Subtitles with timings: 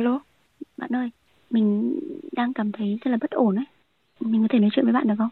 [0.00, 0.20] alo.
[0.76, 1.10] Bạn ơi,
[1.50, 1.98] mình
[2.32, 3.64] đang cảm thấy rất là bất ổn ấy.
[4.20, 5.28] Mình có thể nói chuyện với bạn được không?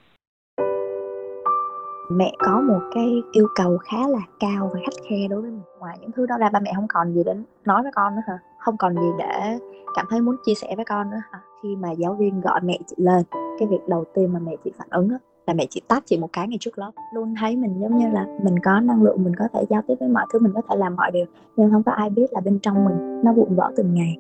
[2.11, 5.61] Mẹ có một cái yêu cầu khá là cao và khắt khe đối với mình.
[5.79, 8.23] Ngoài những thứ đó ra ba mẹ không còn gì để nói với con nữa
[8.27, 8.39] hả?
[8.59, 9.59] Không còn gì để
[9.95, 11.41] cảm thấy muốn chia sẻ với con nữa hả?
[11.63, 13.23] Khi mà giáo viên gọi mẹ chị lên,
[13.59, 16.19] cái việc đầu tiên mà mẹ chị phản ứng đó, là mẹ chị tát chị
[16.19, 19.25] một cái ngày trước lớp luôn thấy mình giống như là mình có năng lượng
[19.25, 21.27] mình có thể giao tiếp với mọi thứ mình có thể làm mọi điều
[21.57, 24.17] nhưng không có ai biết là bên trong mình nó vụn vỡ từng ngày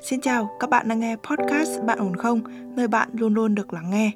[0.00, 2.40] Xin chào, các bạn đang nghe podcast Bạn ổn không?
[2.76, 4.10] Nơi bạn luôn luôn được lắng nghe.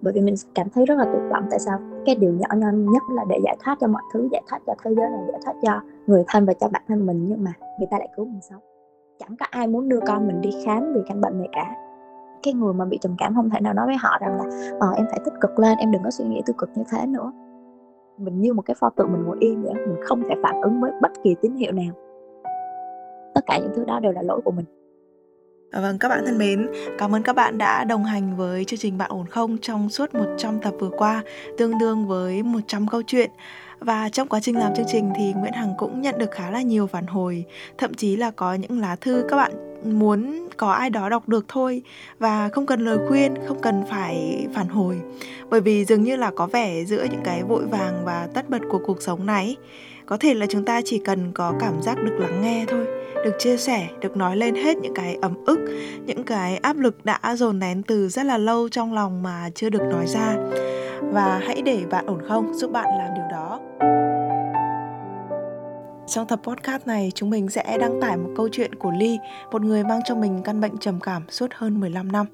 [0.00, 2.72] Bởi vì mình cảm thấy rất là tuyệt vọng tại sao cái điều nhỏ nhoi
[2.72, 5.40] nhất là để giải thoát cho mọi thứ, giải thoát cho thế giới này, giải
[5.44, 8.24] thoát cho người thân và cho bản thân mình nhưng mà người ta lại cứu
[8.24, 8.60] mình sống.
[9.18, 11.76] Chẳng có ai muốn đưa con mình đi khám vì căn bệnh này cả.
[12.42, 14.44] Cái người mà bị trầm cảm không thể nào nói với họ rằng là
[14.80, 17.06] ờ em phải tích cực lên, em đừng có suy nghĩ tiêu cực như thế
[17.06, 17.32] nữa.
[18.18, 20.80] Mình như một cái pho tượng mình ngồi yên vậy, mình không thể phản ứng
[20.80, 21.94] với bất kỳ tín hiệu nào.
[23.34, 24.64] Tất cả những thứ đó đều là lỗi của mình
[25.72, 26.66] Ờ, vâng, các bạn thân mến,
[26.98, 30.14] cảm ơn các bạn đã đồng hành với chương trình Bạn ổn không trong suốt
[30.14, 31.22] 100 tập vừa qua,
[31.58, 33.30] tương đương với 100 câu chuyện.
[33.78, 36.62] Và trong quá trình làm chương trình thì Nguyễn Hằng cũng nhận được khá là
[36.62, 37.44] nhiều phản hồi,
[37.78, 39.52] thậm chí là có những lá thư các bạn
[39.98, 41.82] muốn có ai đó đọc được thôi
[42.18, 45.00] và không cần lời khuyên, không cần phải phản hồi.
[45.50, 48.62] Bởi vì dường như là có vẻ giữa những cái vội vàng và tất bật
[48.70, 49.56] của cuộc sống này,
[50.06, 53.32] có thể là chúng ta chỉ cần có cảm giác được lắng nghe thôi được
[53.38, 55.58] chia sẻ được nói lên hết những cái ấm ức
[56.06, 59.70] những cái áp lực đã dồn nén từ rất là lâu trong lòng mà chưa
[59.70, 60.36] được nói ra
[61.00, 63.60] và hãy để bạn ổn không giúp bạn làm điều đó
[66.06, 69.18] trong tập podcast này, chúng mình sẽ đăng tải một câu chuyện của Ly,
[69.52, 72.26] một người mang trong mình căn bệnh trầm cảm suốt hơn 15 năm.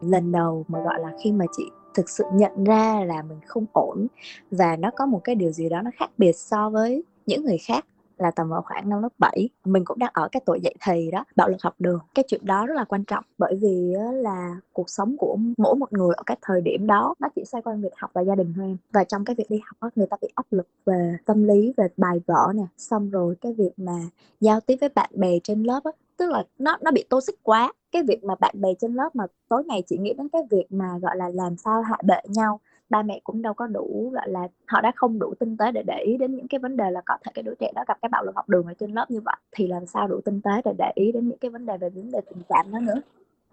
[0.00, 3.64] Lần đầu mà gọi là khi mà chị thực sự nhận ra là mình không
[3.72, 4.06] ổn
[4.50, 7.58] và nó có một cái điều gì đó nó khác biệt so với những người
[7.58, 7.84] khác
[8.18, 11.10] là tầm vào khoảng năm lớp 7 mình cũng đang ở cái tuổi dậy thì
[11.10, 12.00] đó, bạo lực học đường.
[12.14, 15.92] Cái chuyện đó rất là quan trọng bởi vì là cuộc sống của mỗi một
[15.92, 18.52] người ở cái thời điểm đó nó chỉ xoay quanh việc học và gia đình
[18.56, 21.72] thôi và trong cái việc đi học người ta bị áp lực về tâm lý,
[21.76, 23.92] về bài vở nè, xong rồi cái việc mà
[24.40, 27.38] giao tiếp với bạn bè trên lớp á, tức là nó nó bị tô xích
[27.42, 27.72] quá.
[27.92, 30.66] Cái việc mà bạn bè trên lớp mà tối ngày chỉ nghĩ đến cái việc
[30.70, 32.60] mà, gọi là, làm sao hạ bệ nhau
[32.90, 35.82] ba mẹ cũng đâu có đủ, gọi là, họ đã không đủ tinh tế để
[35.86, 37.98] để ý đến những cái vấn đề là có thể cái đứa trẻ đó gặp
[38.02, 40.40] cái bạo lực học đường ở trên lớp như vậy, thì làm sao đủ tinh
[40.40, 42.78] tế để để ý đến những cái vấn đề về vấn đề tình cảm đó
[42.78, 43.00] nữa?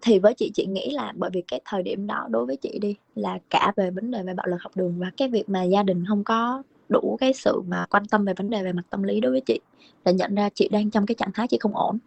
[0.02, 2.78] Thì với chị chị nghĩ là bởi vì cái thời điểm đó đối với chị
[2.78, 5.62] đi, là cả về vấn đề về bạo lực học đường và cái việc mà
[5.62, 8.82] gia đình không có đủ cái sự mà quan tâm về vấn đề về mặt
[8.90, 9.60] tâm lý đối với chị,
[10.04, 11.98] là nhận ra chị đang trong cái trạng thái chị không ổn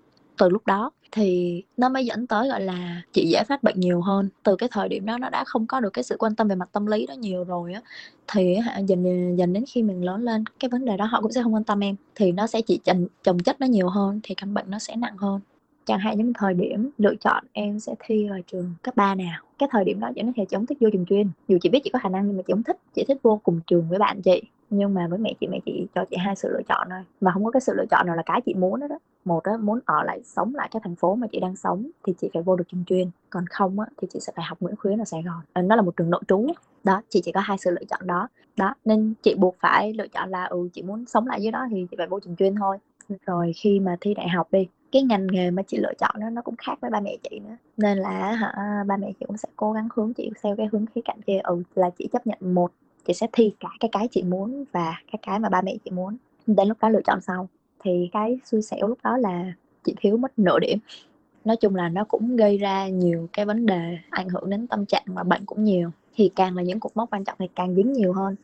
[0.41, 0.91] từ lúc đó.
[1.11, 4.29] Thì nó mới dẫn tới gọi là chị dễ phát bệnh nhiều hơn.
[4.43, 6.55] Từ cái thời điểm đó nó đã không có được cái sự quan tâm về
[6.55, 7.81] mặt tâm lý đó nhiều rồi á.
[8.27, 11.31] Thì hả dần dần đến khi mình lớn lên cái vấn đề đó họ cũng
[11.31, 11.95] sẽ không quan tâm em.
[12.15, 14.95] Thì nó sẽ chỉ chồng, chồng chất nó nhiều hơn thì căn bệnh nó sẽ
[14.95, 15.39] nặng hơn.
[15.85, 19.41] Chẳng hạn những thời điểm lựa chọn em sẽ thi vào trường cấp 3 nào.
[19.59, 21.29] Cái thời điểm đó chị nói thì chị không thích vô trường chuyên.
[21.47, 22.77] Dù chị biết chị có khả năng nhưng mà chị không thích.
[22.95, 24.41] Chị thích vô cùng trường với bạn chị
[24.71, 26.99] nhưng mà với mẹ chị mẹ chị cho chị hai sự lựa chọn thôi.
[27.21, 28.97] Và không có cái sự lựa chọn nào là cái chị muốn đó, đó.
[29.25, 32.13] một đó muốn ở lại sống lại cái thành phố mà chị đang sống thì
[32.21, 33.09] chị phải vô được trường chuyên.
[33.29, 35.41] Còn không á, thì chị sẽ phải học Nguyễn Khuyến ở Sài Gòn.
[35.53, 36.47] Ờ, nó là một trường nội trú
[36.83, 38.27] đó chị chỉ có hai sự lựa chọn đó.
[38.57, 41.67] Đó nên chị buộc phải lựa chọn là ừ chị muốn sống lại dưới đó
[41.71, 42.77] thì chị phải vô trường chuyên thôi.
[43.25, 46.29] Rồi khi mà thi đại học đi cái ngành nghề mà chị lựa chọn đó
[46.29, 47.55] nó cũng khác với ba mẹ chị nữa.
[47.77, 50.85] Nên là hả ba mẹ chị cũng sẽ cố gắng hướng chị theo cái hướng
[50.85, 51.39] khía cạnh kia.
[51.43, 52.71] Ừ là chị chấp nhận một
[53.05, 55.91] chị sẽ thi cả cái cái chị muốn và cái cái mà ba mẹ chị
[55.91, 56.17] muốn.
[56.47, 57.47] Đến lúc đó lựa chọn sau.
[57.83, 59.53] Thì cái xui xẻo lúc đó là
[59.83, 60.79] chị thiếu mất nửa điểm.
[61.45, 64.85] Nói chung là nó cũng gây ra nhiều cái vấn đề ảnh hưởng đến tâm
[64.85, 65.91] trạng và bệnh cũng nhiều.
[66.15, 68.35] Thì càng là những cột mốc quan trọng thì càng dính nhiều hơn.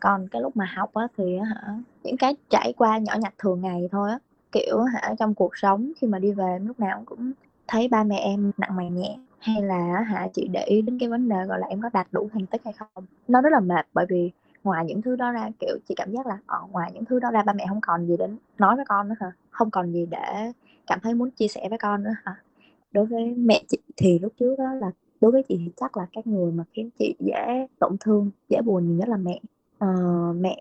[0.00, 3.60] Còn cái lúc mà học á thì hả, những cái trải qua nhỏ nhặt thường
[3.60, 4.18] ngày thôi á.
[4.52, 7.32] Kiểu hả, trong cuộc sống khi mà đi về lúc nào cũng
[7.68, 11.08] thấy ba mẹ em nặng mày nhẹ hay là hả chị để ý đến cái
[11.08, 13.04] vấn đề gọi là em có đạt đủ thành tích hay không?
[13.28, 14.30] Nó rất là mệt bởi vì
[14.64, 17.30] ngoài những thứ đó ra kiểu chị cảm giác là ở ngoài những thứ đó
[17.30, 18.26] ra ba mẹ không còn gì để
[18.58, 19.32] nói với con nữa hả?
[19.50, 20.52] Không còn gì để
[20.86, 22.36] cảm thấy muốn chia sẻ với con nữa hả?
[22.92, 24.90] Đối với mẹ chị thì lúc trước đó là
[25.20, 28.60] đối với chị thì chắc là các người mà khiến chị dễ tổn thương dễ
[28.64, 29.40] buồn nhiều nhất là mẹ.
[29.78, 29.88] Ờ,
[30.36, 30.60] mẹ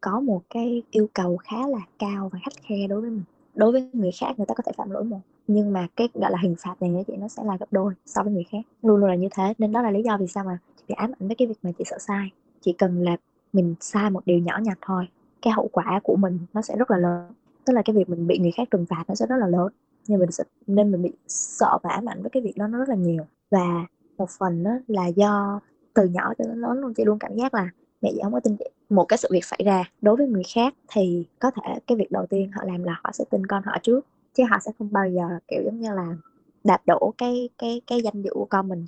[0.00, 3.22] có một cái yêu cầu khá là cao và khắt khe đối với mình
[3.56, 6.30] đối với người khác người ta có thể phạm lỗi một nhưng mà cái gọi
[6.30, 8.58] là hình phạt này chị nó sẽ là gấp đôi so với người khác.
[8.82, 10.94] Luôn luôn là như thế nên đó là lý do vì sao mà chị bị
[10.98, 12.30] ám ảnh với cái việc mà chị sợ sai.
[12.60, 13.16] Chỉ cần là
[13.52, 15.08] mình sai một điều nhỏ nhặt thôi
[15.42, 17.32] cái hậu quả của mình nó sẽ rất là lớn.
[17.64, 19.68] Tức là cái việc mình bị người khác trừng phạt nó sẽ rất là lớn
[20.08, 22.78] nhưng mình sẽ, nên mình bị sợ và ám ảnh với cái việc đó nó
[22.78, 23.24] rất là nhiều.
[23.50, 23.86] Và
[24.18, 25.60] một phần đó là do
[25.94, 27.70] từ nhỏ cho đến lớn luôn chị luôn cảm giác là
[28.02, 30.42] mẹ chị không có tin chị một cái sự việc xảy ra đối với người
[30.54, 33.62] khác thì có thể cái việc đầu tiên họ làm là họ sẽ tin con
[33.66, 36.16] họ trước chứ họ sẽ không bao giờ kiểu giống như là
[36.64, 38.86] đạp đổ cái cái cái danh dự của con mình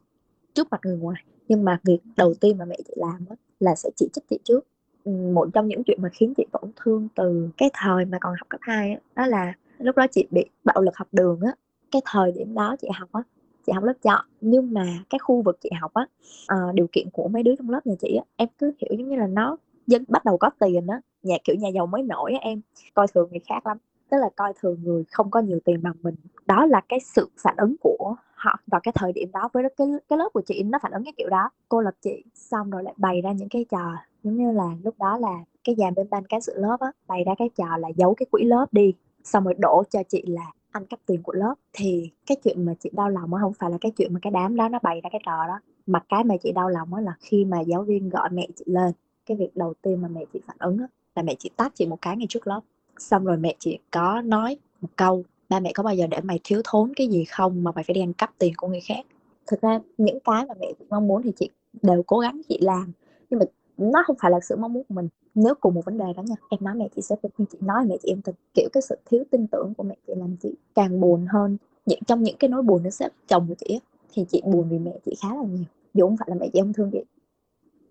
[0.55, 1.23] trước mặt người ngoài.
[1.49, 4.39] Nhưng mà việc đầu tiên mà mẹ chị làm đó là sẽ chỉ trích chị
[4.45, 4.67] trước.
[5.05, 8.35] Ừ, một trong những chuyện mà khiến chị tổn thương từ cái thời mà còn
[8.39, 11.53] học cấp 2 đó, đó là lúc đó chị bị bạo lực học đường á.
[11.91, 13.23] Cái thời điểm đó chị học á
[13.67, 16.07] chị học lớp chọn nhưng mà cái khu vực chị học á
[16.55, 19.09] uh, điều kiện của mấy đứa trong lớp nhà chị á em cứ hiểu giống
[19.09, 19.57] như là nó
[19.89, 22.61] dân bắt đầu có tiền á, nhà, kiểu, nhà giàu mới nổi á em,
[22.95, 23.79] coi thường người khác lắm.
[24.11, 26.15] Tức là coi thường người không có nhiều tiền bằng mình.
[26.47, 29.89] Đó là cái sự phản ứng của họ vào cái thời điểm đó với cái
[30.09, 31.51] cái lớp của chị, nó phản ứng cái kiểu đó.
[31.69, 33.93] Cô lập chị, xong rồi lại bày ra những cái trò,
[34.23, 37.25] giống như là lúc đó là cái dàn bên ban cán sự lớp á, bày
[37.25, 38.95] ra cái trò là giấu cái quỹ lớp đi,
[39.25, 41.55] xong rồi đổ cho chị là ăn cắp tiền của lớp.
[41.73, 44.31] Thì cái chuyện mà chị đau lòng á, không phải là cái chuyện mà cái
[44.31, 47.01] đám đó nó bày ra cái trò đó, mà cái mà chị đau lòng á
[47.01, 48.93] là khi mà giáo viên gọi mẹ chị lên
[49.29, 50.87] cái việc đầu tiên mà mẹ chị phản ứng đó,
[51.17, 52.61] là mẹ chị tát chị một cái ngay trước lớp.
[52.99, 56.41] Xong rồi mẹ chị có nói một câu ba mẹ có bao giờ để mày
[56.45, 59.07] thiếu thốn cái gì không mà mày phải đi ăn cắp tiền của người khác?
[59.47, 61.51] Thực ra những cái mà mẹ chị mong muốn thì chị
[61.83, 62.93] đều cố gắng chị làm
[63.31, 63.47] nhưng mà
[63.79, 65.09] nó không phải là sự mong muốn của mình.
[65.35, 67.85] Nếu cùng một vấn đề đó nha em nói mẹ chị sẽ tin chị nói
[67.87, 70.55] mẹ chị em tin kiểu cái sự thiếu tin tưởng của mẹ chị làm chị
[70.75, 71.57] càng buồn hơn.
[71.87, 73.81] Những trong những cái nỗi buồn nó sẽ chồng của chị
[74.13, 75.65] thì chị buồn vì mẹ chị khá là nhiều
[75.95, 77.03] dù không phải là mẹ chị không thương chị.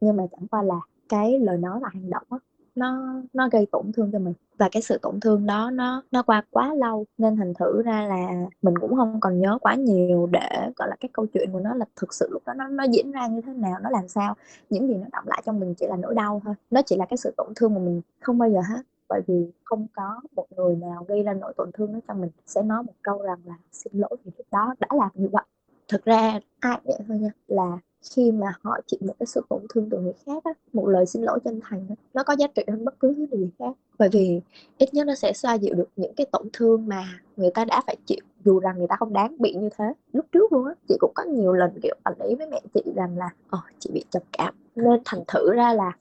[0.02, 2.40] Nhưng mà chẳng qua là cái lời nói và hành động đó,
[2.76, 4.34] nó nó gây tổn thương cho mình.
[4.58, 8.08] Và cái sự tổn thương đó nó nó qua quá lâu nên thành thử ra
[8.08, 11.60] là mình cũng không còn nhớ quá nhiều để gọi là cái câu chuyện của
[11.60, 14.08] nó là thực sự lúc đó nó nó diễn ra như thế nào nó làm
[14.08, 14.36] sao.
[14.70, 16.56] Những gì nó động lại trong mình chỉ là nỗi đau thôi.
[16.72, 18.82] Nó chỉ là cái sự tổn thương mà mình không bao giờ hết.
[19.10, 22.30] Bởi vì không có một người nào gây ra nỗi tổn thương đó cho mình.
[22.46, 25.44] Sẽ nói một câu rằng là xin lỗi vì lúc đó đã làm như vậy.
[25.88, 27.30] Thực ra ai vậy thôi nha.
[27.48, 30.88] Là khi mà họ chịu một cái sự tổn thương từ người khác á, một
[30.88, 33.50] lời xin lỗi chân thành á, nó có giá trị hơn bất cứ thứ gì
[33.60, 33.72] khác.
[34.00, 34.42] Bởi vì
[34.78, 37.82] ít nhất nó sẽ xoa dịu được những cái tổn thương mà người ta đã
[37.88, 39.94] phải chịu dù rằng người ta không đáng bị như thế.
[40.14, 42.82] Lúc trước luôn á chị cũng có nhiều lần kiểu ảnh ý với mẹ chị
[42.96, 44.54] rằng là ồ chị bị trầm cảm.
[44.76, 45.92] Nên thành thử ra là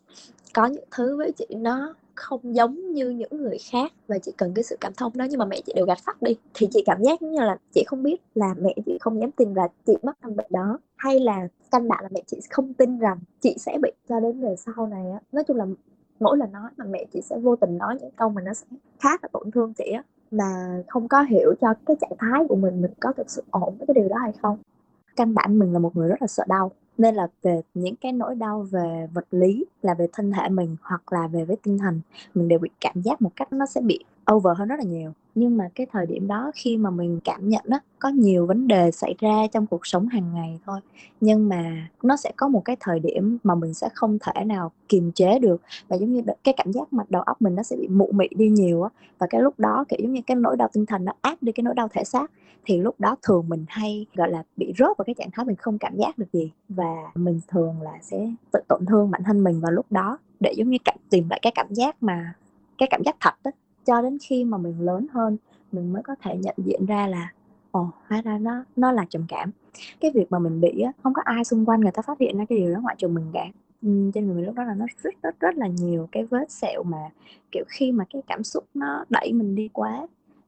[0.55, 4.55] có những thứ với chị nó không giống như những người khác và chị cần
[4.55, 6.37] cái sự cảm thông đó, nhưng mà mẹ chị đều gạt phát đi.
[6.55, 9.55] Thì chị cảm giác như là chị không biết là mẹ chị không dám tin
[9.55, 12.99] là chị mắc căn bệnh đó, hay là căn bản là mẹ chị không tin
[12.99, 15.21] rằng chị sẽ bị cho đến về sau này á.
[15.33, 15.67] Nói chung là
[16.21, 18.67] mỗi lần nói mà mẹ chị sẽ vô tình nói những câu mà nó sẽ
[19.01, 22.57] khá là tổn thương chị á, mà không có hiểu cho cái trạng thái của
[22.57, 24.59] mình mình có thực sự ổn với cái điều đó hay không.
[25.17, 28.13] Căn bản mình là một người rất là sợ đau nên là về những cái
[28.13, 31.79] nỗi đau về vật lý là về thân thể mình hoặc là về với tinh
[31.79, 32.01] thần,
[32.35, 35.13] mình đều bị cảm giác một cách nó sẽ bị over hơn rất là nhiều
[35.37, 38.69] nhưng mà cái thời điểm đó khi mà mình cảm nhận đó có nhiều vấn
[38.69, 40.81] đề xảy ra trong cuộc sống hàng ngày thôi.
[41.21, 44.73] Nhưng mà nó sẽ có một cái thời điểm mà mình sẽ không thể nào
[44.89, 45.63] kiềm chế được.
[45.89, 48.29] Và giống như cái cảm giác mặt đầu óc mình nó sẽ bị mụ mị
[48.37, 48.91] đi nhiều á.
[49.19, 51.53] Và cái lúc đó, kiểu giống như cái nỗi đau tinh thần nó áp đi
[51.53, 52.31] cái nỗi đau thể xác,
[52.65, 55.57] thì lúc đó thường mình hay, gọi là, bị rớt vào cái trạng thái mình
[55.57, 56.51] không cảm giác được gì.
[56.69, 60.53] Và mình thường là sẽ tự tổn thương bản thân mình vào lúc đó, để
[60.57, 62.35] giống như cảm tìm lại cái cảm giác mà,
[62.79, 63.51] cái cảm giác thật đó
[63.87, 65.37] cho đến khi mà mình lớn hơn
[65.73, 67.33] mình mới có thể nhận diện ra là
[67.71, 69.51] ồ hóa ra nó nó là trầm cảm.
[70.01, 72.39] Cái việc mà mình bị á không có ai xung quanh người ta phát hiện
[72.39, 73.47] ra cái điều đó ngoại trừ mình cả.
[73.83, 76.51] Ừ, trên người mình lúc đó là nó rất rất rất là nhiều cái vết
[76.51, 77.11] sẹo mà
[77.53, 80.07] kiểu khi mà cái cảm xúc nó đẩy mình đi quá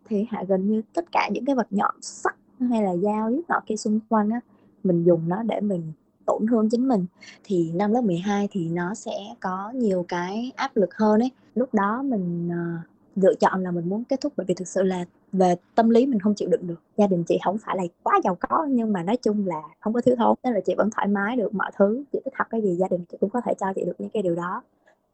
[0.09, 2.37] thì hạ gần như tất cả những cái vật nhọn sắc
[2.71, 4.41] hay là dao giết nọ kia xung quanh á
[4.85, 5.93] mình dùng nó để mình
[6.27, 7.07] tổn thương chính mình.
[7.45, 11.31] Thì năm lớp 12 thì nó sẽ có nhiều cái áp lực hơn ấy.
[11.55, 14.83] Lúc đó mình uh, lựa chọn là mình muốn kết thúc bởi vì thực sự
[14.83, 16.83] là về tâm lý mình không chịu đựng được.
[16.97, 19.93] Gia đình chị không phải là quá giàu có, nhưng mà nói chung là không
[19.93, 22.05] có thiếu thốn, nên là chị vẫn thoải mái được mọi thứ.
[22.13, 24.11] Chị thích học cái gì gia đình chị cũng có thể cho chị được những
[24.11, 24.63] cái điều đó.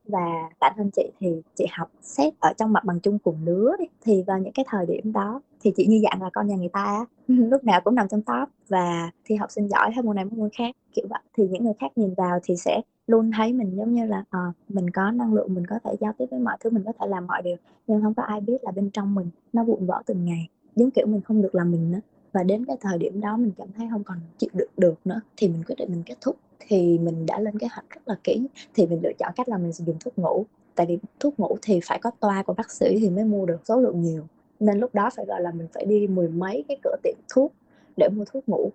[0.09, 3.73] Và bản thân chị thì chị học xét ở trong mặt bằng chung cùng lứa
[3.79, 6.57] đi, thì vào những cái thời điểm đó thì chị như dạng là con nhà
[6.57, 10.17] người ta lúc nào cũng nằm trong top và thi học sinh giỏi hay môn
[10.17, 11.21] này môn khác kiểu vậy.
[11.37, 14.53] Thì những người khác nhìn vào thì sẽ luôn thấy mình giống như là à,
[14.69, 17.07] mình có năng lượng mình có thể giao tiếp với mọi thứ mình có thể
[17.07, 20.03] làm mọi điều nhưng không có ai biết là bên trong mình nó vụn vỡ
[20.07, 22.01] từng ngày giống kiểu mình không được làm mình nữa.
[22.33, 25.21] Và đến cái thời điểm đó mình cảm thấy không còn chịu được được nữa
[25.37, 26.37] thì mình quyết định mình kết thúc.
[26.59, 29.59] Thì mình đã lên kế hoạch rất là kỹ thì mình lựa chọn cách là
[29.59, 30.45] mình sử dụng thuốc ngủ.
[30.75, 33.61] Tại vì thuốc ngủ thì phải có toa của bác sĩ thì mới mua được
[33.65, 34.23] số lượng nhiều.
[34.61, 37.53] Nên lúc đó phải gọi là mình phải đi mười mấy cái cửa tiệm thuốc
[37.97, 38.71] để mua thuốc ngủ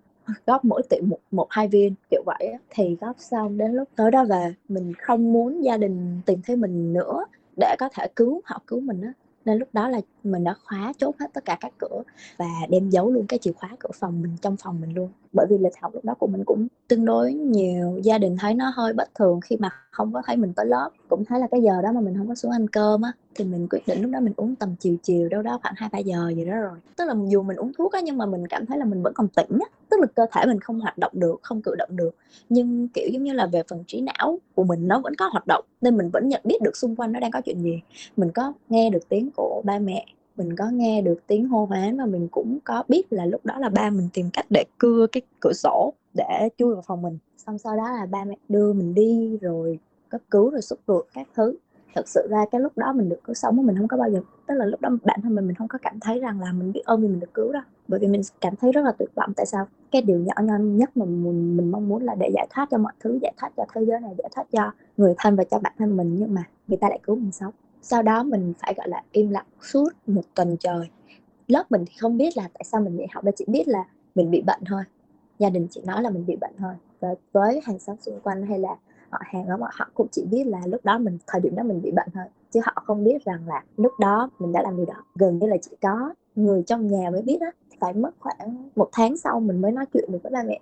[0.46, 2.58] góp mỗi tiệm một một hai viên, kiểu vậy á.
[2.70, 6.56] thì góp xong đến lúc tới đó về, mình không muốn gia đình tìm thấy
[6.56, 7.24] mình nữa
[7.56, 9.12] để có thể cứu, họ cứu mình á.
[9.44, 12.02] Nên lúc đó là mình đã khóa chốt hết tất cả các cửa
[12.36, 15.10] và đem giấu luôn cái chìa khóa cửa phòng mình trong phòng mình luôn.
[15.32, 18.54] Bởi vì lịch học lúc đó của mình cũng tương đối nhiều, gia đình thấy
[18.54, 21.46] nó hơi bất thường khi mà không có thấy mình tới lớp cũng thấy là
[21.50, 24.02] cái giờ đó mà mình không có xuống ăn cơm á, thì mình quyết định
[24.02, 26.56] lúc đó mình uống tầm chiều chiều, đâu đó khoảng hai ba giờ gì đó
[26.56, 26.78] rồi.
[26.96, 29.12] Tức là dù mình uống thuốc á, nhưng mà mình cảm thấy là mình vẫn
[29.14, 29.66] còn tỉnh á.
[29.88, 32.14] Tức là cơ thể mình không hoạt động được, không cử động được.
[32.48, 35.46] Nhưng, kiểu giống như là, về phần trí não của mình nó vẫn có hoạt
[35.46, 37.82] động, nên mình vẫn nhận biết được xung quanh nó đang có chuyện gì.
[38.16, 41.96] Mình có nghe được tiếng của ba mẹ, mình có nghe được tiếng hô hoán
[41.96, 45.06] và mình cũng có biết là lúc đó là ba mình tìm cách để cưa
[45.12, 47.18] cái cửa sổ để chui vào phòng mình.
[47.46, 49.78] Xong sau đó là ba mẹ đưa mình đi, rồi
[50.10, 51.56] cấp cứu rồi xúc ruột các thứ.
[51.94, 54.20] Thực sự ra cái lúc đó mình được cứu sống mình không có bao giờ,
[54.46, 56.72] tức là lúc đó bản thân mình mình không có cảm thấy rằng là mình
[56.72, 57.62] biết ơn vì mình được cứu đâu.
[57.88, 59.32] Bởi vì mình cảm thấy rất là tuyệt vọng.
[59.36, 59.66] Tại sao?
[59.90, 62.78] Cái điều nhỏ nhoi nhất mà mình mình mong muốn là để giải thoát cho
[62.78, 65.58] mọi thứ, giải thoát cho thế giới này, giải thoát cho người thân và cho
[65.58, 66.16] bản thân mình.
[66.18, 67.52] Nhưng mà người ta lại cứu mình sống.
[67.82, 70.90] Sau đó mình phải, gọi là, im lặng suốt một tuần trời.
[71.46, 73.84] Lớp mình thì không biết là tại sao mình nghỉ học đâu chỉ biết là
[74.14, 74.82] mình bị bệnh thôi.
[75.38, 76.74] Gia đình chỉ nói là mình bị bệnh thôi.
[77.00, 78.76] Và với hàng xóm xung quanh hay là
[79.10, 81.82] họ hàng đó họ cũng chỉ biết là lúc đó mình, thời điểm đó mình
[81.82, 84.86] bị bệnh thôi, chứ họ không biết rằng là lúc đó mình đã làm điều
[84.86, 85.04] đó.
[85.14, 87.50] Gần như là chỉ có người trong nhà mới biết á,
[87.80, 90.60] phải mất khoảng một tháng sau mình mới nói chuyện được với ba mẹ.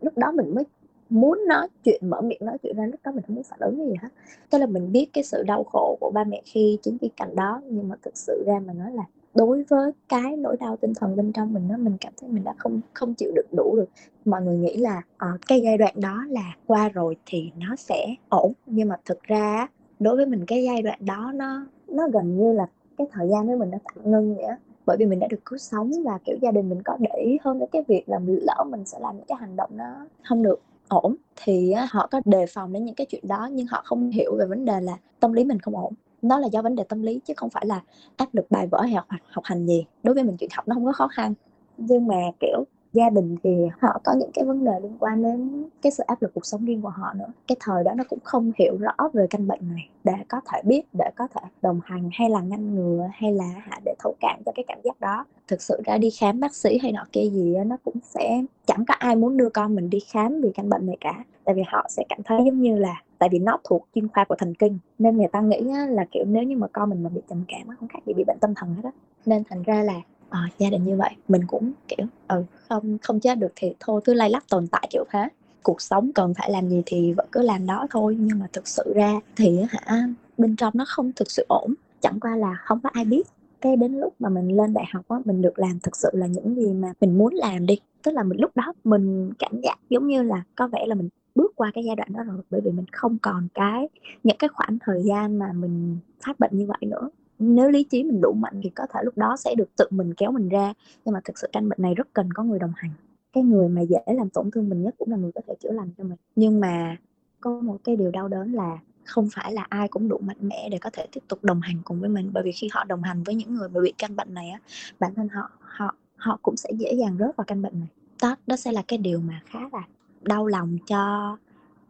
[0.00, 0.64] Lúc đó mình mới
[1.10, 3.86] muốn nói chuyện, mở miệng nói chuyện ra, lúc đó mình không muốn phản ứng
[3.86, 4.08] gì hết.
[4.50, 7.36] Tức là mình biết cái sự đau khổ của ba mẹ khi chứng kiến cảnh
[7.36, 9.02] đó, nhưng mà thực sự ra mà nói là
[9.34, 12.44] đối với cái nỗi đau tinh thần bên trong mình đó mình cảm thấy mình
[12.44, 13.88] đã không không chịu đựng đủ được.
[14.24, 18.14] Mọi người nghĩ là uh, cái giai đoạn đó là qua rồi thì nó sẽ
[18.28, 18.52] ổn.
[18.66, 19.66] Nhưng mà thực ra
[19.98, 22.66] đối với mình cái giai đoạn đó nó nó gần như là
[22.98, 24.56] cái thời gian đó mình đã tạm ngưng vậy á.
[24.86, 27.38] Bởi vì mình đã được cứu sống và kiểu gia đình mình có để ý
[27.44, 30.42] hơn đến cái việc là lỡ mình sẽ làm những cái hành động nó không
[30.42, 34.10] được ổn thì họ có đề phòng đến những cái chuyện đó nhưng họ không
[34.10, 36.84] hiểu về vấn đề là tâm lý mình không ổn nó là do vấn đề
[36.88, 37.80] tâm lý chứ không phải là
[38.16, 39.86] áp lực bài vở hay học học hành gì.
[40.02, 41.34] Đối với mình, chuyện học nó không có khó khăn.
[41.76, 43.50] Nhưng mà, kiểu, gia đình thì
[43.80, 46.64] họ có những cái vấn đề liên quan đến cái sự áp lực cuộc sống
[46.64, 47.32] riêng của họ nữa.
[47.46, 49.88] Cái thời đó nó cũng không hiểu rõ về căn bệnh này.
[50.04, 53.50] Để có thể biết, để có thể đồng hành hay là ngăn ngừa hay là
[53.84, 55.24] để thấu cảm cho cái cảm giác đó.
[55.48, 58.84] Thực sự ra đi khám bác sĩ hay nọ kia gì nó cũng sẽ, chẳng
[58.88, 61.24] có ai muốn đưa con mình đi khám vì căn bệnh này cả.
[61.44, 64.24] Tại vì họ sẽ cảm thấy giống như là tại vì nó thuộc chuyên khoa
[64.24, 67.08] của thần kinh nên người ta nghĩ là kiểu nếu như mà con mình mà
[67.08, 68.90] bị trầm cảm không khác gì bị bệnh tâm thần hết á.
[69.26, 69.94] Nên thành ra là
[70.30, 74.00] à, gia đình như vậy mình cũng kiểu ừ không không chết được thì thôi
[74.04, 75.28] cứ lay lắc tồn tại kiểu thế.
[75.62, 78.68] Cuộc sống cần phải làm gì thì vẫn cứ làm đó thôi nhưng mà thực
[78.68, 80.08] sự ra thì hả
[80.38, 81.74] bên trong nó không thực sự ổn.
[82.00, 83.26] Chẳng qua là không có ai biết.
[83.60, 86.26] Cái đến lúc mà mình lên đại học á mình được làm thực sự là
[86.26, 87.78] những gì mà mình muốn làm đi.
[88.02, 91.08] Tức là mình lúc đó mình cảm giác giống như là có vẻ là mình
[91.34, 93.88] bước qua cái giai đoạn đó rồi, bởi vì mình không còn cái,
[94.24, 97.10] những cái khoảng thời gian mà mình phát bệnh như vậy nữa.
[97.38, 100.14] Nếu lý trí mình đủ mạnh thì có thể lúc đó sẽ được tự mình
[100.14, 100.72] kéo mình ra.
[101.04, 102.90] Nhưng mà thực sự căn bệnh này rất cần có người đồng hành.
[103.32, 105.72] Cái người mà dễ làm tổn thương mình nhất cũng là người có thể chữa
[105.72, 106.18] lành cho mình.
[106.36, 106.96] Nhưng mà
[107.40, 110.68] có một cái điều đau đớn là không phải là ai cũng đủ mạnh mẽ
[110.72, 112.30] để có thể tiếp tục đồng hành cùng với mình.
[112.32, 114.60] Bởi vì khi họ đồng hành với những người mà bị căn bệnh này á,
[115.00, 117.88] bản thân họ họ họ cũng sẽ dễ dàng rớt vào căn bệnh này.
[118.22, 119.82] Đó đó sẽ là cái điều mà khá là
[120.20, 121.36] đau lòng cho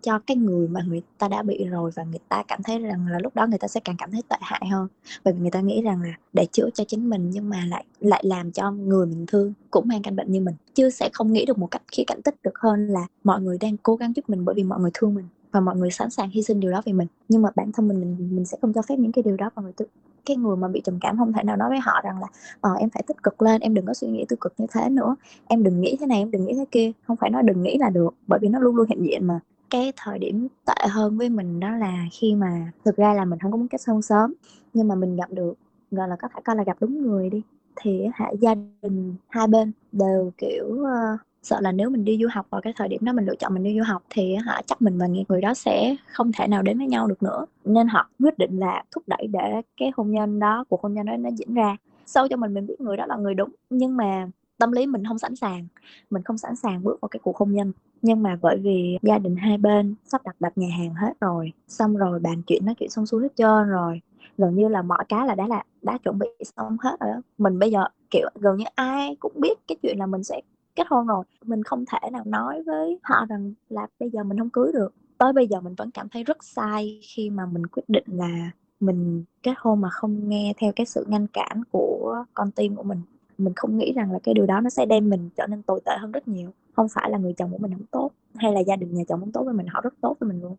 [0.03, 3.07] cho cái người mà người ta đã bị rồi và người ta cảm thấy rằng
[3.07, 4.89] là lúc đó người ta sẽ càng cảm thấy tệ hại hơn.
[5.25, 7.85] Bởi vì người ta nghĩ rằng là để chữa cho chính mình nhưng mà lại
[8.01, 10.55] lại làm cho người mình thương cũng mang căn bệnh như mình.
[10.75, 13.59] Chứ sẽ không nghĩ được một cách khi cảnh tích được hơn là mọi người
[13.61, 16.11] đang cố gắng giúp mình bởi vì mọi người thương mình và mọi người sẵn
[16.11, 17.09] sàng hy sinh điều đó vì mình.
[17.29, 19.51] Nhưng mà bản thân mình mình, mình sẽ không cho phép những cái điều đó
[19.55, 19.87] vào người tự
[20.27, 22.27] cái người mà bị trầm cảm không thể nào nói với họ rằng là
[22.61, 24.91] ờ, em phải tích cực lên em đừng có suy nghĩ tiêu cực như thế
[24.91, 25.17] nữa.
[25.49, 26.93] Em đừng nghĩ thế này em đừng nghĩ thế kia.
[27.07, 29.41] Không phải nói đừng nghĩ là được bởi vì nó luôn luôn hiện diện mà.
[29.71, 33.39] Cái thời điểm tệ hơn với mình đó là khi mà thực ra là mình
[33.39, 34.35] không có muốn kết hôn sớm
[34.75, 35.55] nhưng mà mình gặp được
[35.91, 37.43] gọi là có thể coi là gặp đúng người đi
[37.77, 42.29] thì hả gia đình hai bên đều kiểu uh, sợ là nếu mình đi du
[42.31, 44.61] học vào cái thời điểm đó mình lựa chọn mình đi du học thì họ
[44.67, 47.47] chắc mình và người đó sẽ không thể nào đến với nhau được nữa.
[47.65, 51.07] Nên họ quyết định là thúc đẩy để cái hôn nhân đó, cuộc hôn nhân
[51.07, 51.77] đó nó diễn ra.
[52.07, 54.29] Sâu cho mình mình biết người đó là người đúng, nhưng mà
[54.59, 55.67] tâm lý mình không sẵn sàng.
[56.11, 57.73] Mình không sẵn sàng bước vào cái cuộc hôn nhân.
[58.03, 61.53] Nhưng mà bởi vì gia đình hai bên sắp đặt đặt nhà hàng hết rồi,
[61.69, 64.01] xong rồi bàn chuyện nói chuyện xong xuôi hết trơn rồi.
[64.39, 67.21] Gần như là mọi cái là đã là, đã chuẩn bị xong hết rồi đó.
[67.39, 70.41] Mình bây giờ, kiểu, gần như ai cũng biết cái chuyện là mình sẽ
[70.77, 74.39] kết hôn rồi, mình không thể nào nói với họ rằng là bây giờ mình
[74.39, 74.95] không cưới được.
[75.19, 78.51] Tới bây giờ mình vẫn cảm thấy rất sai khi mà mình quyết định là
[78.81, 82.83] mình kết hôn mà không nghe theo cái sự ngăn cản của con tim của
[82.83, 83.01] mình.
[83.39, 85.81] Mình không nghĩ rằng là cái điều đó nó sẽ đem mình trở nên tồi
[85.85, 86.51] tệ hơn rất nhiều.
[86.73, 89.21] Không phải là người chồng của mình không tốt, hay là gia đình nhà chồng
[89.21, 90.57] không tốt với mình, họ rất tốt với mình luôn.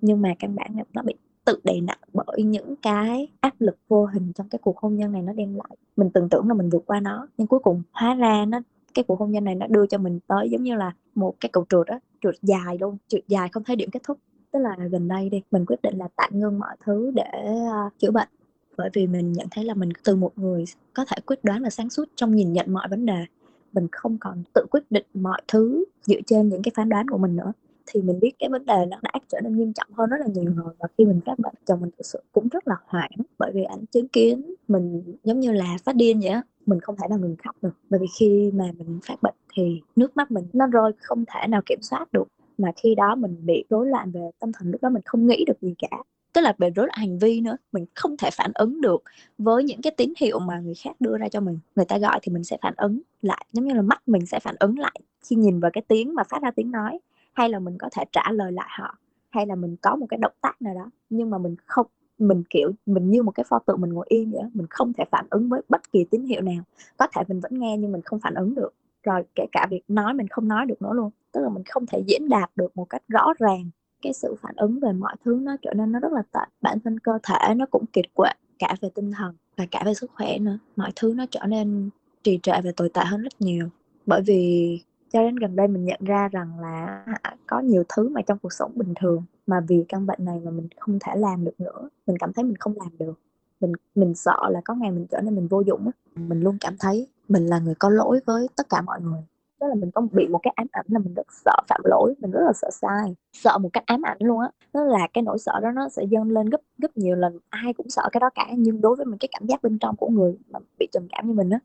[0.00, 1.14] Nhưng mà căn bản là nó bị
[1.44, 5.12] tự đè nặng bởi những cái áp lực vô hình trong cái cuộc hôn nhân
[5.12, 5.76] này nó đem lại.
[5.96, 8.60] Mình tưởng tưởng là mình vượt qua nó, nhưng cuối cùng hóa ra nó
[8.94, 11.50] cái cuộc hôn nhân này nó đưa cho mình tới giống như là một cái
[11.52, 14.18] cầu trượt á trượt dài luôn trượt dài không thấy điểm kết thúc.
[14.52, 17.98] Tức là gần đây đi mình quyết định là tạm ngưng mọi thứ để uh,
[17.98, 18.28] chữa bệnh.
[18.76, 21.70] Bởi vì mình nhận thấy là mình từ một người có thể quyết đoán và
[21.70, 23.24] sáng suốt trong nhìn nhận mọi vấn đề
[23.72, 27.18] mình không còn tự quyết định mọi thứ dựa trên những cái phán đoán của
[27.18, 27.52] mình nữa.
[27.86, 30.26] Thì mình biết cái vấn đề nó đã trở nên nghiêm trọng hơn rất là
[30.26, 33.10] nhiều rồi và khi mình phát bệnh chồng mình thực sự cũng rất là hoảng
[33.38, 36.96] bởi vì ảnh chứng kiến mình giống như là phát điên vậy á mình không
[36.96, 37.74] thể nào ngừng khóc được.
[37.90, 41.46] Bởi vì khi mà mình phát bệnh thì nước mắt mình nó rơi, không thể
[41.48, 42.28] nào kiểm soát được.
[42.58, 45.44] Mà khi đó mình bị rối loạn về tâm thần, lúc đó mình không nghĩ
[45.46, 46.02] được gì cả.
[46.32, 49.02] Tức là về rối loạn hành vi nữa, mình không thể phản ứng được
[49.38, 51.58] với những cái tín hiệu mà người khác đưa ra cho mình.
[51.76, 54.40] Người ta gọi thì mình sẽ phản ứng lại, giống như là mắt mình sẽ
[54.40, 56.98] phản ứng lại khi nhìn vào cái tiếng mà phát ra tiếng nói.
[57.32, 58.98] Hay là mình có thể trả lời lại họ,
[59.30, 61.86] hay là mình có một cái động tác nào đó, nhưng mà mình không
[62.20, 65.04] mình, kiểu, mình như một cái pho tượng mình ngồi yên vậy mình không thể
[65.10, 66.62] phản ứng với bất kỳ tín hiệu nào.
[66.96, 68.74] Có thể mình vẫn nghe nhưng mình không phản ứng được.
[69.02, 71.10] Rồi kể cả việc nói mình không nói được nữa luôn.
[71.32, 73.70] Tức là mình không thể diễn đạt được một cách rõ ràng
[74.02, 76.40] cái sự phản ứng về mọi thứ, nó trở nên nó rất là tệ.
[76.60, 79.94] Bản thân cơ thể nó cũng kiệt quệ, cả về tinh thần và cả về
[79.94, 80.58] sức khỏe nữa.
[80.76, 81.90] Mọi thứ nó trở nên
[82.22, 83.68] trì trệ và tồi tệ hơn rất nhiều.
[84.06, 84.78] Bởi vì
[85.12, 87.04] cho đến gần đây mình nhận ra rằng là
[87.46, 90.50] có nhiều thứ mà trong cuộc sống bình thường mà vì căn bệnh này mà
[90.50, 91.88] mình không thể làm được nữa.
[92.06, 93.20] Mình cảm thấy mình không làm được.
[93.60, 96.74] Mình mình sợ là có ngày mình trở nên mình vô dụng mình luôn cảm
[96.80, 99.22] thấy mình là người có lỗi với tất cả mọi người.
[99.60, 102.14] Đó là mình có bị một cái ám ảnh là mình rất sợ phạm lỗi.
[102.18, 103.14] Mình rất là sợ sai.
[103.32, 104.50] Sợ một cách ám ảnh luôn á.
[104.72, 107.38] Đó là cái nỗi sợ đó nó sẽ dâng lên gấp gấp nhiều lần.
[107.48, 108.46] Ai cũng sợ cái đó cả.
[108.56, 111.28] Nhưng đối với mình, cái cảm giác bên trong của người mà bị trầm cảm
[111.28, 111.58] như mình á,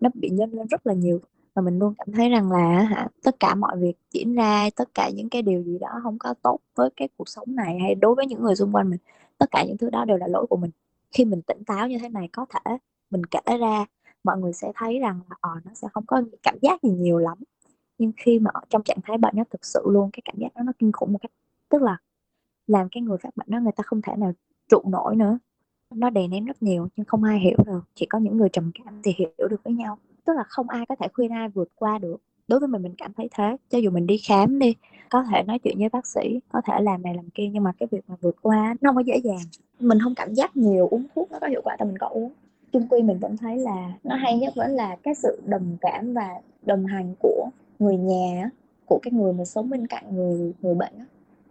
[0.00, 1.20] nó bị nhân lên rất là nhiều
[1.54, 4.88] và mình luôn cảm thấy rằng là hả, tất cả mọi việc diễn ra, tất
[4.94, 7.94] cả những cái điều gì đó không có tốt với cái cuộc sống này hay
[7.94, 8.98] đối với những người xung quanh mình,
[9.38, 10.70] tất cả những thứ đó đều là lỗi của mình.
[11.12, 12.76] Khi mình tỉnh táo như thế này có thể
[13.10, 13.84] mình kể ra,
[14.24, 17.18] mọi người sẽ thấy rằng là ờ nó sẽ không có cảm giác gì nhiều
[17.18, 17.38] lắm.
[17.98, 20.48] Nhưng khi mà ở trong trạng thái bệnh nó thực sự luôn cái cảm giác
[20.54, 21.30] đó nó kinh khủng một cách,
[21.68, 21.96] tức là
[22.66, 24.32] làm cái người phát bệnh đó người ta không thể nào
[24.68, 25.38] trụ nổi nữa.
[25.90, 28.70] Nó đè nén rất nhiều nhưng không ai hiểu được, chỉ có những người trầm
[28.84, 31.68] cảm thì hiểu được với nhau tức là không ai có thể khuyên ai vượt
[31.74, 32.16] qua được.
[32.48, 33.56] Đối với mình mình cảm thấy thế.
[33.70, 34.74] Cho dù mình đi khám đi,
[35.10, 37.72] có thể nói chuyện với bác sĩ, có thể làm này làm kia, nhưng mà
[37.78, 39.44] cái việc mà vượt qua nó không có dễ dàng.
[39.80, 42.32] Mình không cảm giác nhiều uống thuốc nó có hiệu quả thì mình có uống.
[42.72, 46.14] Chung quy mình vẫn thấy là nó hay nhất vẫn là cái sự đồng cảm
[46.14, 46.28] và
[46.62, 48.50] đồng hành của người nhà
[48.86, 50.94] của cái người mà sống bên cạnh người người bệnh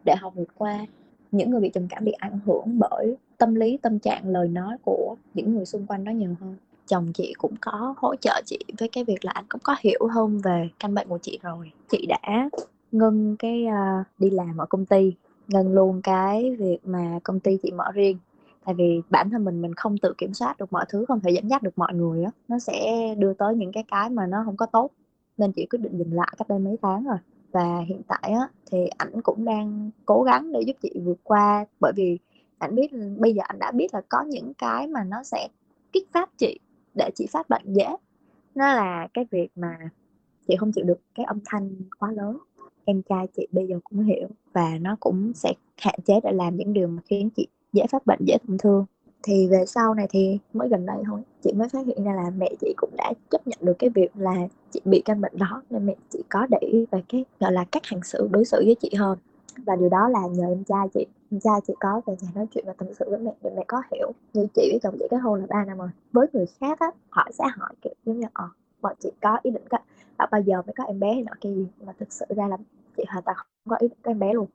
[0.06, 0.86] để họ vượt qua.
[1.32, 4.78] Những người bị trầm cảm bị ảnh hưởng bởi tâm lý, tâm trạng, lời nói
[4.86, 6.56] của những người xung quanh đó nhiều hơn
[6.94, 10.08] chồng chị cũng có hỗ trợ chị với cái việc là anh cũng có hiểu
[10.12, 11.72] hơn về căn bệnh của chị rồi.
[11.90, 12.50] Chị đã
[12.92, 15.14] ngưng cái uh, đi làm ở công ty
[15.48, 18.18] ngưng luôn cái việc mà công ty chị mở riêng.
[18.66, 21.32] Tại vì bản thân mình mình không tự kiểm soát được mọi thứ không thể
[21.32, 24.44] dẫn dắt được mọi người á nó sẽ đưa tới những cái cái mà nó
[24.46, 24.92] không có tốt.
[25.38, 27.18] Nên chị quyết định dừng lại cách đây mấy tháng rồi.
[27.52, 31.66] Và hiện tại á thì ảnh cũng đang cố gắng để giúp chị vượt qua.
[31.80, 32.18] Bởi vì
[32.58, 35.48] ảnh biết bây giờ ảnh đã biết là có những cái mà nó sẽ
[35.94, 36.60] kích phát chị
[36.96, 37.88] để chị phát bệnh dễ.
[38.56, 39.78] Nó là cái việc mà
[40.48, 42.38] chị không chịu được cái âm thanh quá lớn.
[42.86, 46.58] Em trai chị bây giờ cũng hiểu và nó cũng sẽ hạn chế để làm
[46.58, 48.86] những điều mà khiến chị dễ phát bệnh, dễ tổn thương.
[49.24, 52.30] Thì về sau này thì mới gần đây thôi, chị mới phát hiện ra là
[52.38, 54.36] mẹ chị cũng đã chấp nhận được cái việc là
[54.72, 57.66] chị bị căn bệnh đó, nên mẹ chị có để ý về cái, gọi là
[57.72, 59.18] cách hành xử đối xử với chị hơn
[59.58, 62.46] và điều đó là nhờ em trai chị, em trai chị có về nhà nói
[62.52, 64.12] chuyện và tâm sự với mẹ để mẹ có hiểu.
[64.34, 65.90] Như chị với chồng chị kết hôn là ba năm rồi.
[66.12, 68.50] Với người khác á, họ sẽ hỏi, kiểu giống như ờ
[68.82, 69.78] bọn chị có ý định có
[70.18, 71.68] à, bao giờ mới có em bé hay nọ kia gì?
[71.86, 72.58] Mà thực sự ra là
[72.98, 74.48] chị hoàn toàn không có ý định có em bé luôn.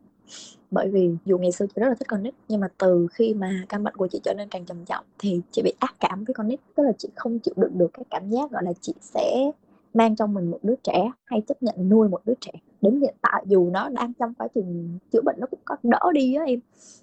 [0.70, 3.34] Bởi vì dù ngày xưa chị rất là thích con nít, nhưng mà từ khi
[3.34, 6.24] mà căn bệnh của chị trở nên càng trầm trọng thì chị bị ác cảm
[6.24, 6.60] với con nít.
[6.74, 9.50] Tức là chị không chịu đựng được cái cảm giác, gọi là, chị sẽ
[9.94, 13.14] mang trong mình một đứa trẻ hay chấp nhận nuôi một đứa trẻ đến hiện
[13.22, 16.44] tại, dù nó đang trong quá trình chữa bệnh nó cũng có đỡ đi á
[16.44, 16.60] em.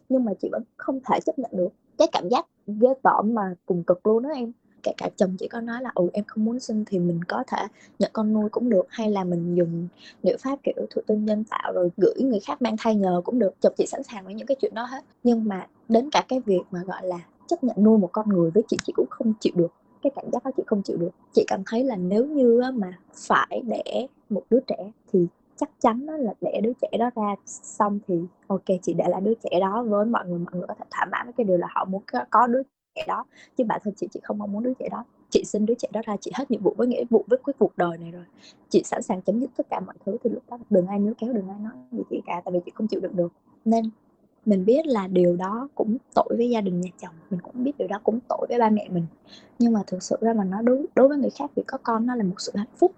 [0.09, 3.55] Nhưng mà chị vẫn không thể chấp nhận được cái cảm giác ghê tởm mà
[3.65, 4.51] cùng cực luôn đó em.
[4.83, 7.43] Kể cả chồng chị có nói là ừ em không muốn sinh thì mình có
[7.47, 7.57] thể
[7.99, 8.85] nhận con nuôi cũng được.
[8.89, 9.87] Hay là mình dùng
[10.23, 13.39] liệu pháp kiểu thụ tinh nhân tạo rồi gửi người khác mang thai nhờ cũng
[13.39, 13.61] được.
[13.61, 15.03] Chồng chị sẵn sàng với những cái chuyện đó hết.
[15.23, 18.51] Nhưng mà đến cả cái việc mà, gọi là, chấp nhận nuôi một con người
[18.51, 19.73] với chị chị cũng không chịu được.
[20.01, 21.11] Cái cảm giác đó chị không chịu được.
[21.33, 26.05] Chị cảm thấy là nếu như mà phải để một đứa trẻ thì chắc chắn
[26.05, 29.59] đó là để đứa trẻ đó ra xong thì ok, chị để lại đứa trẻ
[29.59, 31.85] đó với mọi người mọi người có thể thỏa mãn với cái điều là họ
[31.85, 32.61] muốn có đứa
[32.95, 33.25] trẻ đó.
[33.57, 35.03] Chứ bản thân chị chị không mong muốn đứa trẻ đó.
[35.29, 37.53] Chị xin đứa trẻ đó ra, chị hết nhiệm vụ với nghĩa, vụ với quyết
[37.59, 38.23] cuộc đời này rồi.
[38.69, 40.57] Chị sẵn sàng chấm dứt tất cả mọi thứ thì lúc đó.
[40.69, 42.99] Đừng ai níu kéo, đừng ai nói gì chị cả, tại vì chị không chịu
[42.99, 43.33] được được.
[43.65, 43.85] Nên
[44.45, 47.13] mình biết là điều đó cũng tội với gia đình nhà chồng.
[47.29, 49.05] Mình cũng biết điều đó cũng tội với ba mẹ mình.
[49.59, 52.05] Nhưng mà thực sự ra mà nó đối đối với người khác việc có con
[52.05, 52.91] nó là một sự hạnh phúc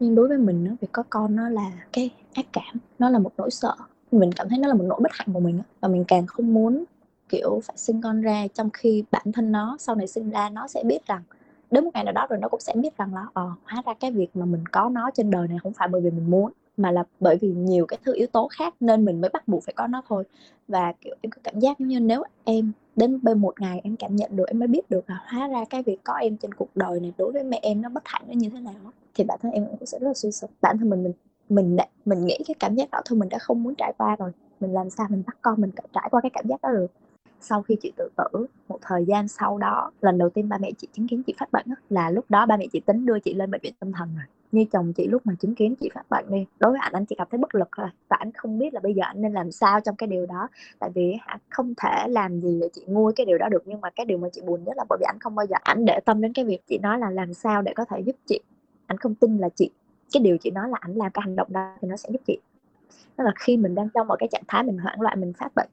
[0.00, 3.18] nhưng đối với mình nó việc có con nó là cái ác cảm, nó là
[3.18, 3.74] một nỗi sợ.
[4.12, 6.54] Mình cảm thấy nó là một nỗi bất hạnh của mình và mình càng không
[6.54, 6.84] muốn,
[7.28, 10.68] kiểu, phải sinh con ra trong khi bản thân nó sau này sinh ra nó
[10.68, 11.22] sẽ biết rằng,
[11.70, 13.94] đến một ngày nào đó rồi nó cũng sẽ biết rằng là ờ hóa ra
[14.00, 16.52] cái việc mà mình có nó trên đời này không phải bởi vì mình muốn,
[16.76, 19.64] mà là bởi vì nhiều cái thứ yếu tố khác nên mình mới bắt buộc
[19.64, 20.24] phải có nó thôi.
[20.68, 23.96] Và, kiểu, em có cảm giác giống như nếu em đến bên một ngày em
[23.96, 26.54] cảm nhận được, em mới biết được là hóa ra cái việc có em trên
[26.54, 28.74] cuộc đời này đối với mẹ em nó bất hạnh nó như thế nào
[29.20, 30.50] thì bản thân em cũng sẽ rất là suy sụp.
[30.60, 31.14] Bản thân mình mình
[31.48, 34.30] mình mình nghĩ cái cảm giác đó thôi, mình đã không muốn trải qua rồi.
[34.60, 36.86] Mình làm sao mình bắt con mình trải qua cái cảm giác đó được.
[37.40, 40.70] Sau khi chị tự tử, một thời gian sau đó, lần đầu tiên ba mẹ
[40.78, 43.34] chị chứng kiến chị phát bệnh là lúc đó ba mẹ chị tính đưa chị
[43.34, 44.24] lên bệnh viện tâm thần rồi.
[44.52, 47.04] Như chồng chị lúc mà chứng kiến chị phát bệnh đi, đối với anh anh
[47.04, 47.86] chỉ cảm thấy bất lực thôi.
[48.08, 50.48] Và anh không biết là bây giờ anh nên làm sao trong cái điều đó.
[50.78, 53.62] Tại vì anh không thể làm gì để chị nguôi cái điều đó được.
[53.66, 55.56] Nhưng mà cái điều mà chị buồn nhất là bởi vì anh không bao giờ
[55.62, 58.16] anh để tâm đến cái việc chị nói là làm sao để có thể giúp
[58.26, 58.40] chị
[58.90, 59.70] anh không tin là chị,
[60.12, 62.20] cái điều chị nói là anh làm cái hành động đó thì nó sẽ giúp
[62.26, 62.38] chị.
[63.16, 65.54] Tức là khi mình đang trong một cái trạng thái mình hoảng loạn, mình phát
[65.54, 65.68] bệnh,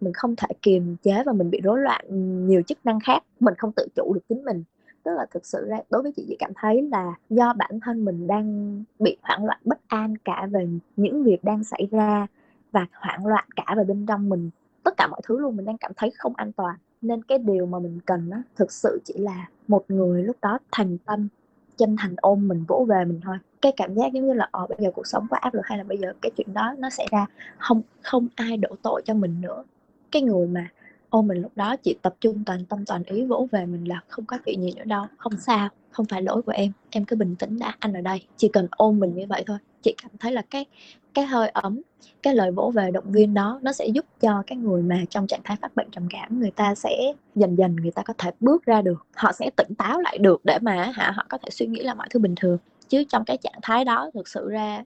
[0.00, 2.04] mình không thể kiềm chế và mình bị rối loạn
[2.46, 4.64] nhiều chức năng khác, mình không tự chủ được chính mình.
[5.02, 8.04] Tức là thực sự ra, đối với chị chị cảm thấy là do bản thân
[8.04, 12.26] mình đang bị hoảng loạn bất an cả về những việc đang xảy ra
[12.72, 14.50] và hoảng loạn cả về bên trong mình.
[14.82, 16.76] Tất cả mọi thứ luôn, mình đang cảm thấy không an toàn.
[17.02, 20.58] Nên cái điều mà mình cần á, thực sự chỉ là một người lúc đó
[20.72, 21.28] thành tâm
[21.76, 23.36] chân thành ôm mình, vỗ về mình thôi.
[23.62, 25.78] Cái cảm giác giống như là ờ bây giờ cuộc sống quá áp lực hay
[25.78, 27.26] là bây giờ cái chuyện đó nó xảy ra,
[27.58, 29.64] không không ai đổ tội cho mình nữa.
[30.10, 30.68] Cái người mà
[31.10, 34.00] ôm mình lúc đó chỉ tập trung toàn tâm toàn ý vỗ về mình là
[34.08, 37.16] không có chuyện gì nữa đâu, không sao không phải lỗi của em em cứ
[37.16, 39.58] bình tĩnh đã, anh ở đây, chỉ cần ôm mình như vậy thôi.
[39.82, 40.66] Chị cảm thấy là cái
[41.14, 41.80] cái hơi ấm,
[42.22, 45.26] cái lời vỗ về động viên đó, nó sẽ giúp cho cái người mà trong
[45.26, 48.30] trạng thái phát bệnh trầm cảm, người ta sẽ dần dần người ta có thể
[48.40, 51.50] bước ra được, họ sẽ tỉnh táo lại được để mà hả, họ có thể
[51.50, 52.58] suy nghĩ là mọi thứ bình thường.
[52.88, 54.84] Chứ trong cái trạng thái đó, thực sự ra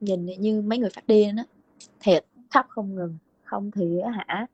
[0.00, 1.44] nhìn như mấy người phát điên á,
[2.00, 4.46] thiệt, khóc không ngừng, không thì hả,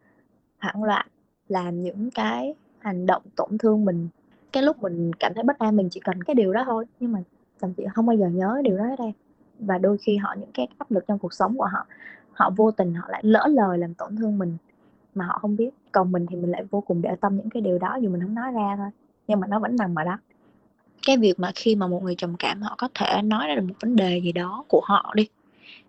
[0.59, 1.07] hoảng loạn,
[1.48, 4.09] làm những cái hành động tổn thương mình
[4.52, 6.84] cái lúc mình cảm thấy bất an, mình chỉ cần cái điều đó thôi.
[7.00, 7.18] Nhưng mà
[7.61, 9.12] chồng chị không bao giờ nhớ điều đó ở đây
[9.58, 11.87] và đôi khi họ, những cái áp lực trong cuộc sống của họ
[12.32, 14.56] họ vô tình họ lại lỡ lời làm tổn thương mình
[15.14, 15.70] mà họ không biết.
[15.92, 18.20] Còn mình thì mình lại vô cùng để tâm những cái điều đó, dù mình
[18.22, 18.88] không nói ra thôi.
[19.28, 20.18] Nhưng mà nó vẫn nằm ở đó.
[21.06, 23.62] Cái việc mà khi mà một người trầm cảm, họ có thể nói ra được
[23.62, 25.28] một vấn đề gì đó của họ đi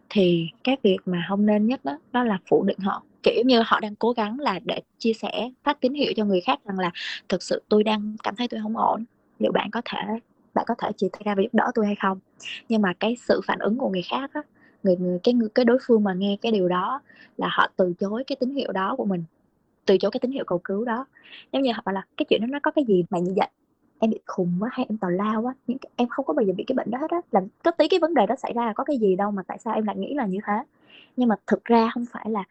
[0.10, 3.04] thì cái việc mà không nên nhất đó, đó là phủ định họ.
[3.24, 6.42] Kiểu như họ đang cố gắng là để chia sẻ phát tín hiệu cho người
[6.42, 6.92] khác rằng là
[7.30, 9.04] thực sự tôi đang cảm thấy tôi không ổn
[9.40, 10.00] liệu bạn có thể
[10.54, 12.20] bạn có thể chia tay ra và giúp đỡ tôi hay không?
[12.70, 14.42] Nhưng mà cái sự phản ứng của người khác á
[14.84, 17.02] người, người cái người cái đối phương mà nghe cái điều đó
[17.38, 19.24] là họ từ chối cái tín hiệu đó của mình
[19.86, 21.06] từ chối cái tín hiệu cầu cứu đó.
[21.52, 23.50] Nếu như họ bảo là cái chuyện đó nó có cái gì mà như vậy?
[24.00, 25.56] Em bị khùng quá, hay em tào lao quá.
[25.68, 27.22] Những em không có bao giờ bị cái bệnh đó hết á.
[27.32, 29.44] Làm có tí cái vấn đề đó xảy ra là có cái gì đâu mà
[29.48, 30.64] tại sao em lại nghĩ là như thế?
[31.18, 32.44] Nhưng mà thực ra không phải là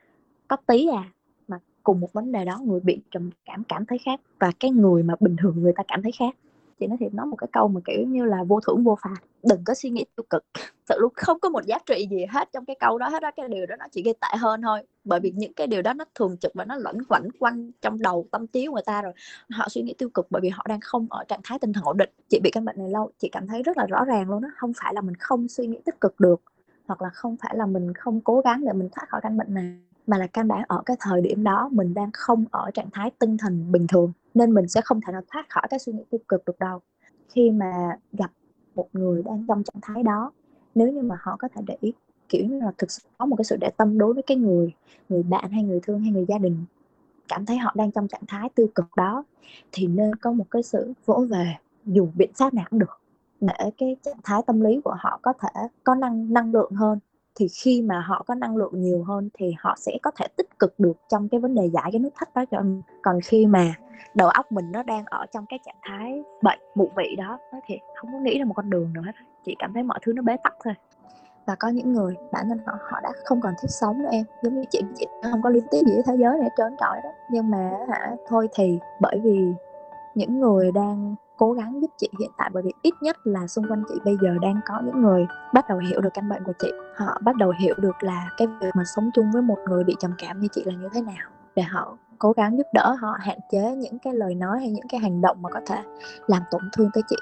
[0.48, 1.04] có tí à
[1.48, 4.20] mà cùng một vấn đề đó, người bị trầm cảm cảm thấy khác.
[4.38, 6.34] Và cái người mà bình thường người ta cảm thấy khác
[6.80, 9.16] chị nói thiệt, nói một cái câu mà, kiểu như là, vô thưởng vô phạt.
[9.42, 10.44] Đừng có suy nghĩ tiêu cực.
[10.88, 13.30] Sự luôn, không có một giá trị gì hết trong cái câu đó, hết đó
[13.36, 14.82] cái điều đó nó chỉ gây tệ hơn thôi.
[15.04, 18.02] Bởi vì những cái điều đó nó thường trực và nó lẫn quẩn quanh trong
[18.02, 19.12] đầu tâm trí của người ta rồi.
[19.50, 21.84] Họ suy nghĩ tiêu cực bởi vì họ đang không ở trạng thái tinh thần
[21.84, 22.10] ổn định.
[22.28, 24.48] Chị bị căn bệnh này lâu, chị cảm thấy rất là rõ ràng luôn đó
[24.56, 26.42] không phải là mình không suy nghĩ tích cực được,
[26.86, 29.54] hoặc là không phải là mình không cố gắng để mình thoát khỏi căn bệnh
[29.54, 32.90] này mà là căn bản ở cái thời điểm đó mình đang không ở trạng
[32.92, 35.92] thái tinh thần bình thường, nên mình sẽ không thể nào thoát khỏi cái suy
[35.92, 36.80] nghĩ tiêu cực được đâu.
[37.28, 37.72] Khi mà
[38.12, 38.30] gặp
[38.74, 40.32] một người đang trong trạng thái đó,
[40.74, 41.92] nếu như mà họ có thể để ý,
[42.28, 44.74] kiểu như là, thực sự có một cái sự để tâm đối với cái người
[45.08, 46.64] người bạn hay người thương hay người gia đình,
[47.28, 49.24] cảm thấy họ đang trong trạng thái tiêu cực đó,
[49.72, 53.00] thì nên có một cái sự vỗ về, dù biện pháp nào cũng được,
[53.40, 56.98] để cái trạng thái tâm lý của họ có thể có năng năng lượng hơn
[57.38, 60.58] thì khi mà họ có năng lượng nhiều hơn thì họ sẽ có thể tích
[60.58, 63.46] cực được trong cái vấn đề giải cái nút thắt đó cho mình còn khi
[63.46, 63.74] mà
[64.14, 67.78] đầu óc mình nó đang ở trong cái trạng thái bệnh mụ vị đó thì
[67.96, 69.12] không có nghĩ ra một con đường nào hết.
[69.44, 70.74] Chỉ cảm thấy mọi thứ nó bế tắc thôi.
[71.46, 74.24] Và có những người, bản thân họ họ đã không còn thích sống nữa em.
[74.42, 76.96] Giống như chị chị không có liên tiếp gì với thế giới này trơn trọi
[77.04, 77.10] đó.
[77.30, 79.52] Nhưng mà hả, thôi thì bởi vì
[80.14, 83.68] những người đang cố gắng giúp chị hiện tại, bởi vì ít nhất là xung
[83.68, 86.52] quanh chị bây giờ đang có những người bắt đầu hiểu được căn bệnh của
[86.58, 86.72] chị.
[86.96, 89.96] Họ bắt đầu hiểu được là cái việc mà sống chung với một người bị
[89.98, 93.16] trầm cảm như chị là như thế nào, để họ cố gắng giúp đỡ họ,
[93.20, 95.82] hạn chế những cái lời nói hay những cái hành động mà có thể
[96.26, 97.16] làm tổn thương tới chị.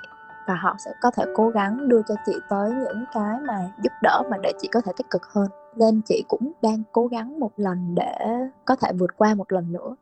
[0.49, 3.93] Và họ sẽ có thể cố gắng đưa cho chị tới những cái mà giúp
[4.03, 5.49] đỡ mà để chị có thể tích cực hơn.
[5.77, 8.17] Nên chị cũng đang cố gắng một lần để
[8.65, 9.95] có thể vượt qua một lần nữa.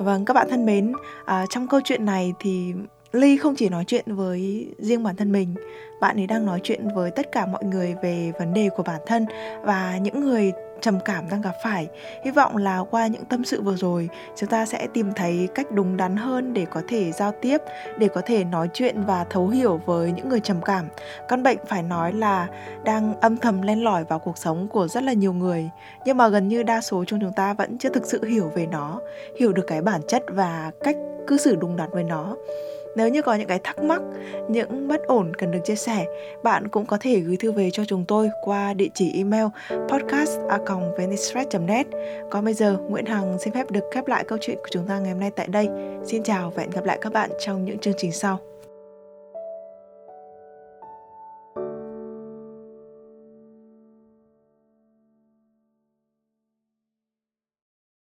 [0.00, 0.92] Vâng, các bạn thân mến,
[1.24, 2.74] à, trong câu chuyện này thì
[3.12, 5.54] Ly không chỉ nói chuyện với riêng bản thân mình,
[6.00, 9.00] bạn ấy đang nói chuyện với tất cả mọi người về vấn đề của bản
[9.06, 9.26] thân
[9.62, 11.88] và những người trầm cảm đang gặp phải.
[12.24, 15.70] Hy vọng là qua những tâm sự vừa rồi, chúng ta sẽ tìm thấy cách
[15.70, 17.58] đúng đắn hơn để có thể giao tiếp,
[17.98, 20.88] để có thể nói chuyện và thấu hiểu với những người trầm cảm.
[21.28, 22.48] Căn bệnh phải nói là
[22.84, 25.70] đang âm thầm len lỏi vào cuộc sống của rất là nhiều người,
[26.04, 28.66] nhưng mà gần như đa số trong chúng ta vẫn chưa thực sự hiểu về
[28.66, 29.00] nó,
[29.38, 30.96] hiểu được cái bản chất và cách
[31.26, 32.36] cư xử đúng đắn với nó.
[32.96, 34.02] Nếu như có những cái thắc mắc,
[34.48, 36.06] những bất ổn cần được chia sẻ,
[36.42, 39.46] bạn cũng có thể gửi thư về cho chúng tôi qua địa chỉ email
[39.88, 41.86] podcast@venicestress.net.
[42.30, 44.98] Còn bây giờ, Nguyễn Hằng xin phép được khép lại câu chuyện của chúng ta
[44.98, 45.68] ngày hôm nay tại đây.
[46.06, 48.49] Xin chào và hẹn gặp lại các bạn trong những chương trình sau.